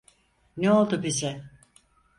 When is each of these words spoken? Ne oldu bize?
Ne 0.57 0.71
oldu 0.71 1.03
bize? 1.03 1.43